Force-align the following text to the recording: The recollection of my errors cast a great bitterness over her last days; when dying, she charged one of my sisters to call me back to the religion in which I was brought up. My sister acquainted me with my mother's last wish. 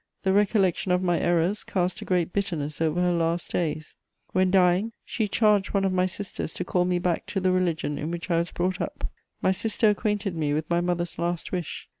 The 0.23 0.33
recollection 0.33 0.91
of 0.91 1.03
my 1.03 1.19
errors 1.19 1.63
cast 1.63 2.01
a 2.01 2.05
great 2.05 2.33
bitterness 2.33 2.81
over 2.81 2.99
her 3.03 3.11
last 3.13 3.51
days; 3.51 3.93
when 4.31 4.49
dying, 4.49 4.93
she 5.05 5.27
charged 5.27 5.75
one 5.75 5.85
of 5.85 5.93
my 5.93 6.07
sisters 6.07 6.53
to 6.53 6.65
call 6.65 6.85
me 6.85 6.97
back 6.97 7.27
to 7.27 7.39
the 7.39 7.51
religion 7.51 7.99
in 7.99 8.09
which 8.09 8.31
I 8.31 8.39
was 8.39 8.49
brought 8.49 8.81
up. 8.81 9.11
My 9.43 9.51
sister 9.51 9.91
acquainted 9.91 10.35
me 10.35 10.55
with 10.55 10.67
my 10.71 10.81
mother's 10.81 11.19
last 11.19 11.51
wish. 11.51 11.87